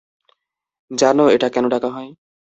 [0.91, 2.09] জানো এটা কেন ডাকা হয়?